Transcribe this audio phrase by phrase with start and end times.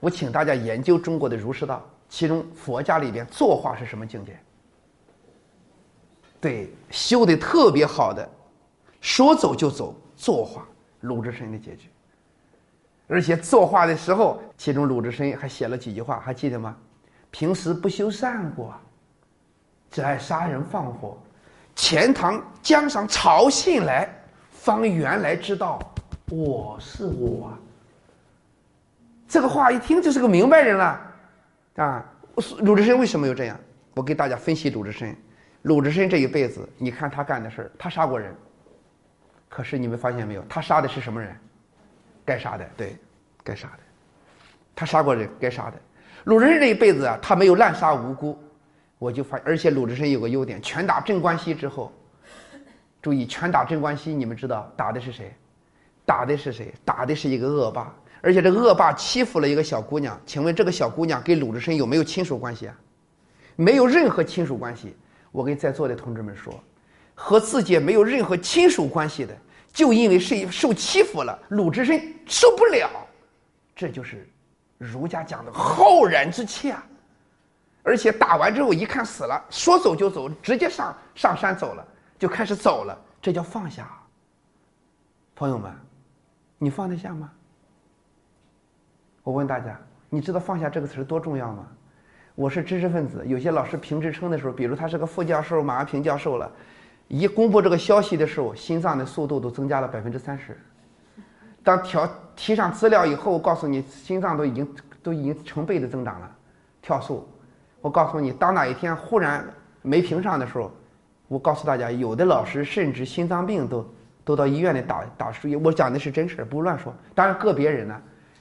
[0.00, 4.36] 我请大家研究中国的儒释道，其中佛家里边作画是什么境界？
[6.40, 8.26] 对，修的特别好的，
[9.00, 10.66] 说走就走，作画
[11.00, 11.88] 鲁智深的结局。
[13.06, 16.74] 而且作画的时候，其中鲁智深还写了几句话，还记得吗？
[17.30, 18.72] 平时不修善果，
[19.90, 21.18] 只爱杀人放火。
[21.76, 24.08] 钱塘江上潮信来，
[24.50, 25.78] 方原来知道
[26.28, 27.52] 我是我。
[29.30, 31.00] 这个话一听就是个明白人了，
[31.76, 32.04] 啊！
[32.62, 33.56] 鲁智深为什么又这样？
[33.94, 35.16] 我给大家分析鲁智深。
[35.62, 38.34] 鲁智深这一辈子，你看他干的事儿，他杀过人。
[39.48, 41.32] 可是你们发现没有，他杀的是什么人？
[42.24, 42.96] 该杀的，对，
[43.44, 43.78] 该杀的。
[44.74, 45.74] 他杀过人，该杀的。
[46.24, 48.36] 鲁智深这一辈子啊，他没有滥杀无辜。
[48.98, 51.92] 我就发，而且鲁智深有个优点，拳打镇关西之后，
[53.00, 55.32] 注意，拳打镇关西，你们知道打的是谁？
[56.04, 56.74] 打的是谁？
[56.84, 60.20] 打的是一个恶霸，而且这恶霸欺负了一个小姑娘。
[60.26, 62.76] 请问这个小姑娘跟鲁智深有没有亲属关系啊？
[63.56, 64.96] 没有任何亲属关系。
[65.32, 66.52] 我跟在座的同志们说，
[67.14, 69.36] 和自己没有任何亲属关系的，
[69.72, 72.90] 就因为是受欺负了，鲁智深受不了，
[73.76, 74.28] 这就是
[74.76, 76.84] 儒家讲的浩然之气啊！
[77.82, 81.86] 而且打完之后一看死了，说走就走，直接上上山走了，
[82.18, 83.88] 就开始走了，这叫放下。
[85.36, 85.72] 朋友们，
[86.58, 87.30] 你放得下吗？
[89.22, 91.66] 我问大家，你知道放下这个词儿多重要吗？
[92.34, 96.50] 我是知识分子，有些老师评职称的时候，比如他是个副教授，马上评教授了，
[97.08, 100.58] 一公布这个消息的时候，心脏的速度都增加了百分之三十。
[101.62, 106.30] 当调提上资料以后，告诉你，心脏都已经都已经成倍的增长了，
[106.80, 107.28] 跳速。
[107.82, 109.44] 我告诉你，当哪一天忽然
[109.82, 110.72] 没评上的时候，
[111.28, 113.86] 我告诉大家，有的老师甚至心脏病都
[114.24, 115.56] 都到医院里打打输液。
[115.56, 116.94] 我讲的是真事儿，不乱说。
[117.14, 118.00] 当然个别人呢，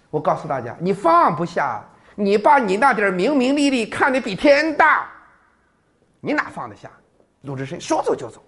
[0.09, 1.83] 我告诉大家，你放不下。
[2.15, 5.07] 你把你那点名名利利看得比天大，
[6.19, 6.91] 你哪放得下？
[7.43, 8.43] 鲁智深说走就走，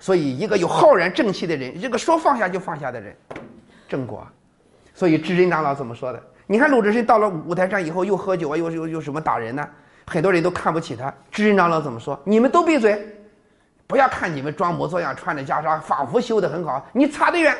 [0.00, 3.16] 所以一个有浩然正气的人，一个说放下就放下的人，
[3.88, 4.26] 正果。
[4.94, 6.20] 所以智真长老怎么说的？
[6.48, 9.68] 你看鲁智深到了五台山以后，又喝酒啊，又又又什么打人呢？
[10.04, 11.14] 很多人都看不起他。
[11.30, 12.20] 智真长老怎么说？
[12.24, 13.16] 你们都闭嘴，
[13.86, 17.56] 不要看你们装模作样，穿着袈裟，仿佛修得很好，你差得远。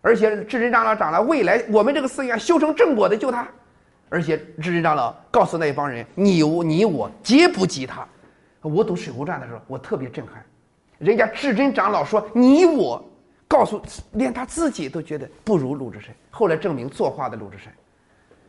[0.00, 3.46] 而且智真长老长了，未来我们这个寺院修成正果的就他。
[4.10, 8.06] 而且智真长老告诉那一帮人：“你我你我皆不及他。”
[8.62, 10.42] 我读《水浒传》的时候，我特别震撼。
[10.98, 13.02] 人家智真长老说：“你我，
[13.46, 13.82] 告诉
[14.12, 17.70] 连他自己都觉得不如鲁智深。”后来证明作画的鲁智深。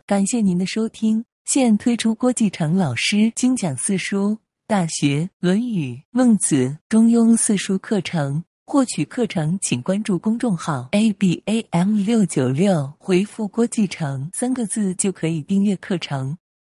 [0.08, 1.26] 感谢您的收听。
[1.46, 4.32] 现推出郭继成老师精讲四书
[4.66, 5.08] 《大学》
[5.40, 6.56] 《论语》《孟子》
[6.88, 8.44] 《中庸》四书课程。
[8.72, 16.38] 获取课程，请关注公众号 a b a m 六九六，回复“郭继成”三个字就可以订阅课程。